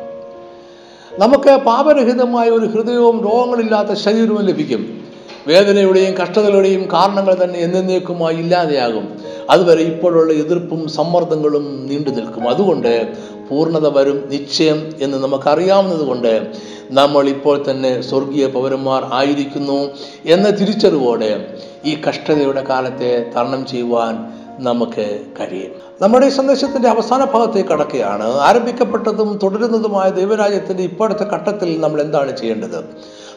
[1.19, 5.04] നമുക്ക് പാപരഹിതമായ ഒരു ഹൃദയവും രോഗങ്ങളില്ലാത്ത ശരീരവും ലഭിക്കും.
[5.49, 9.19] വേദനയുടെയും കഷ്ടതകളുടെയും കാരണങ്ങൾ തന്നെ എന്നേക്കുമായി ഇല്ലാതെയാകും.
[9.51, 12.49] അതുവരെ ഇപ്പോഴുള്ള എതിർപ്പും സമ്മർദ്ദങ്ങളും നീണ്ടു നിൽക്കും.
[12.49, 13.13] അതുകൊണ്ട്
[13.51, 16.53] പൂർണത വരും നിശ്ചയം എന്ന് നമുക്കറിയാവുന്നത് കൊണ്ട്
[16.91, 19.91] നമ്മൾ ഇപ്പോൾ തന്നെ സ്വർഗീയ പൗരന്മാർ ആയിരിക്കുന്നു
[20.27, 21.55] എന്ന തിരിച്ചറിവോടെ
[21.85, 25.73] ഈ കഷ്ടതയുടെ കാലത്തെ തരണം ചെയ്യുവാൻ നമുക്ക് കഴിയും.
[26.03, 28.35] നമ്മുടെ ഈ സന്ദേശത്തിന്റെ അവസാന ഭാഗത്തേക്ക് കടക്കുകയാണ്.
[28.41, 32.85] ആരംഭിക്കപ്പെട്ടതും തുടരുന്നതുമായ ദൈവരാജ്യത്തിന്റെ ഇപ്പോഴത്തെ ഘട്ടത്തിൽ നമ്മൾ എന്താണ് ചെയ്യേണ്ടത്?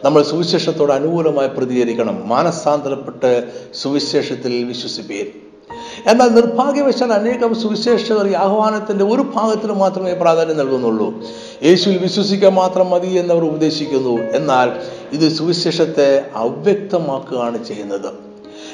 [0.06, 2.30] നമ്മൾ സുവിശേഷത്തോട് അനുകൂലമായി പ്രതികരിക്കണം.
[2.30, 5.28] മാനസാന്തരപ്പെട്ട് സുവിശേഷത്തിൽ വിശ്വസിപ്പേൻ.
[6.08, 11.14] എന്നാൽ നിർഭാഗ്യവശാൽ അനേകം സുവിശേഷകർ ഈ ആഹ്വാനത്തിന്റെ ഒരു ഭാഗത്തിന് മാത്രമേ പ്രാധാന്യം നൽകുന്നുള്ളൂ.
[11.66, 14.22] യേശുവിൽ വിശ്വസിക്കാൻ മാത്രം മതി എന്നവർ ഉപദേശിക്കുന്നു.
[14.22, 14.72] എന്നാൽ
[15.12, 18.28] ഇത് സുവിശേഷത്തെ അവ്യക്തമാക്കുകയാണ് ചെയ്യുന്നത്.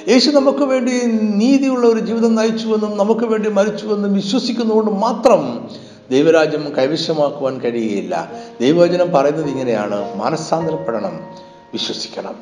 [0.10, 0.92] യേശു നമുക്ക് വേണ്ടി
[1.36, 5.70] നീതിയുള്ള ഒരു ജീവിതം നയിച്ചുവെന്നും നമുക്ക് വേണ്ടി മരിച്ചുവെന്നും വിശ്വസിക്കുന്നതുകൊണ്ട് മാത്രം
[6.12, 8.32] ദൈവരാജ്യം കൈവശമാക്കുവാൻ കഴിയുകയില്ല.
[8.62, 10.16] ദൈവവചനം പറയുന്നത് ഇങ്ങനെയാണ്.
[10.16, 11.20] മാനസാന്തരപ്പെടണം.
[11.74, 12.36] വിശ്വസിക്കണം.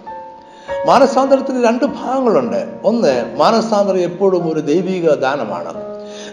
[0.87, 2.79] മാനസാന്തരത്തിന് രണ്ട് ഭാഗങ്ങളുണ്ട്.
[2.83, 5.91] ഒന്ന് മാനസാന്തരം എപ്പോഴും ഒരു ദൈവിക ദാനമാണ്.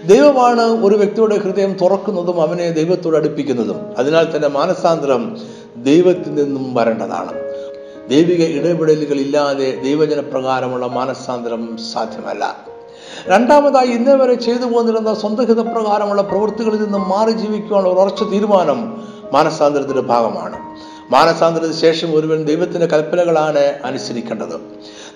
[0.09, 3.99] ദൈവമാണ് ഒരു വ്യക്തിയുടെ ഹൃദയം തുറക്കുന്നതും അവനെ ദൈവത്തോട് അടുപ്പിക്കുന്നതും.
[3.99, 5.39] അതിനാൽ തന്നെ മാനസാന്തരം
[5.77, 7.33] ദൈവത്തിൽ നിന്നും വരേണ്ടതാണ്.
[8.09, 12.68] ദൈവിക ഇടപെടലുകൾ ഇല്ലാതെ ദൈവജന പ്രകാരമുള്ള മാനസാന്തരം സാധ്യമല്ല.
[13.27, 19.03] രണ്ടാമതായി ഇന്നേ വരെ ചെയ്തു പോന്നിരുന്ന സ്വന്തഹിതപ്രകാരമുള്ള പ്രവൃത്തികളിൽ നിന്നും മാറി ജീവിക്കുവാനുള്ള ഉറച്ച തീരുമാനം
[19.33, 20.59] മാനസാന്തരത്തിന്റെ ഭാഗമാണ്.
[21.13, 24.61] മാനസാന്തരത്തിന് ശേഷം ഒരുവൻ ദൈവത്തിന്റെ കൽപ്പനകളാണ് അനുസരിക്കേണ്ടത്.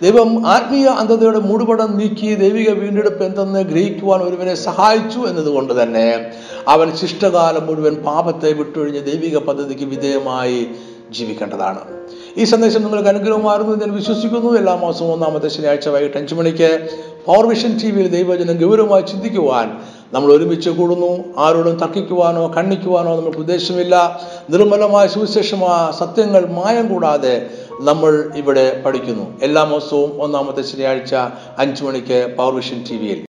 [0.02, 6.32] ദൈവം ആത്മീയ അന്ധതയുടെ മൂടുപടം നീക്കി ദൈവിക വീണ്ടെടുപ്പ് എന്തെന്ന് ഗ്രഹിക്കുവാൻ ഒരുവനെ സഹായിച്ചു എന്നതുകൊണ്ട് തന്നെ
[6.68, 10.66] അവൻ ശിഷ്ടകാലം മുഴുവൻ പാപത്തെ വിട്ടൊഴിഞ്ഞ് ദൈവിക പദ്ധതിക്ക് വിധേയമായി
[11.10, 11.78] ജീവിക്കേണ്ടതാണ്.
[12.36, 14.58] ഈ സന്ദേശം നിങ്ങൾക്ക് അനുഗ്രഹമായിരുന്നു ഞാൻ വിശ്വസിക്കുന്നു.
[14.58, 16.88] എല്ലാ മാസവും ഒന്നാമത്തെ ശനിയാഴ്ച വൈകിട്ട് അഞ്ചു മണിക്ക്
[17.26, 19.68] പവർ വിഷൻ ടി വിയിൽ ദൈവജനം ഗൗരവമായി ചിന്തിക്കുവാൻ
[20.12, 21.10] നമ്മൾ ഒരുമിച്ച് കൂടുന്നു.
[21.38, 23.94] ആരോടും തർക്കിക്കുവാനോ കണ്ണിക്കുവാനോ നമുക്ക് ഉദ്ദേശമില്ല.
[24.50, 27.34] നിർമ്മലമായ സുവിശേഷമായ സത്യങ്ങൾ മായം കൂടാതെ
[27.80, 29.26] നമ്മൾ ഇവിടെ പഠിക്കുന്നു.
[29.42, 31.14] എല്ലാ മാസവും ഒന്നാമത്തെ ശനിയാഴ്ച
[31.58, 33.20] അഞ്ചു മണിക്ക് പവർ വിഷൻ ടി വിയിൽ